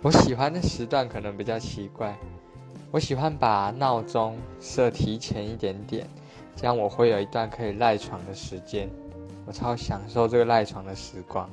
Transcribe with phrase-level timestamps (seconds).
[0.00, 2.16] 我喜欢的时段可能比较奇怪。
[2.92, 6.08] 我喜欢把闹钟设提前一点点
[6.56, 8.88] 这样我会有一段可以赖床的时间。
[9.44, 11.50] 我超享受这个赖床的时光。